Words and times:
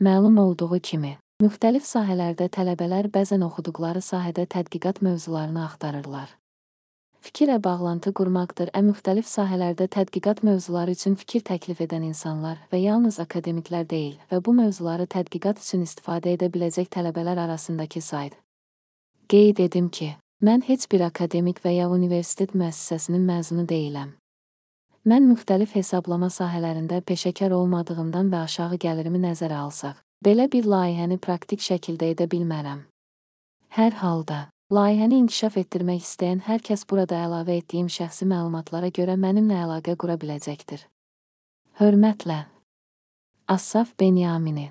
Məlum 0.00 0.36
olduğu 0.38 0.78
kimi, 0.78 1.16
müxtəlif 1.42 1.82
sahələrdə 1.82 2.46
tələbələr 2.54 3.08
bəzən 3.10 3.42
oxuduqları 3.42 3.98
sahədə 3.98 4.44
tədqiqat 4.46 5.00
mövzularını 5.02 5.64
axtarırlar. 5.64 6.28
Fikirlə 7.18 7.56
bağlantı 7.64 8.12
qurmaqdır. 8.20 8.70
Ən 8.78 8.92
müxtəlif 8.92 9.26
sahələrdə 9.26 9.88
tədqiqat 9.96 10.44
mövzuları 10.46 10.94
üçün 10.94 11.18
fikir 11.18 11.42
təklif 11.48 11.82
edən 11.82 12.06
insanlar 12.06 12.60
və 12.70 12.78
yalnız 12.78 13.18
akademiklər 13.24 13.90
deyil 13.90 14.14
və 14.30 14.38
bu 14.38 14.54
mövzuları 14.60 15.08
tədqiqat 15.16 15.58
üçün 15.64 15.82
istifadə 15.82 16.36
edə 16.38 16.46
biləcək 16.46 16.86
tələbələr 16.94 17.42
arasındakı 17.48 18.00
sayt. 18.00 18.38
Qeyd 19.26 19.58
edim 19.66 19.90
ki, 19.90 20.12
mən 20.46 20.62
heç 20.70 20.86
bir 20.92 21.08
akademik 21.10 21.58
və 21.66 21.74
ya 21.74 21.90
universitet 21.90 22.54
müəssisəsinin 22.54 23.26
məzunu 23.34 23.66
deyiləm. 23.66 24.14
Mən 25.06 25.30
müxtəlif 25.30 25.74
hesablama 25.78 26.28
sahələrində 26.32 27.00
peşəkar 27.06 27.54
olmadığımdan 27.54 28.30
və 28.32 28.44
aşağı 28.48 28.78
gəlirimi 28.82 29.22
nəzərə 29.22 29.62
alsaq, 29.62 29.96
belə 30.24 30.48
bir 30.50 30.66
layihəni 30.66 31.18
praktik 31.18 31.62
şəkildə 31.62 32.14
edə 32.14 32.26
bilmərəm. 32.30 32.86
Hər 33.78 34.00
halda 34.02 34.48
Layihəni 34.68 35.22
inkişaf 35.22 35.54
etdirmək 35.56 36.02
istəyən 36.04 36.42
hər 36.44 36.60
kəs 36.60 36.82
burada 36.90 37.22
əlavə 37.24 37.54
etdiyim 37.62 37.86
şəxsi 37.88 38.28
məlumatlara 38.28 38.90
görə 38.92 39.14
mənimlə 39.16 39.62
əlaqə 39.64 39.94
qura 39.96 40.18
biləcəkdir. 40.20 40.82
Hörmətlə. 41.80 42.42
Assaf 43.48 43.94
Benyamini 43.96 44.66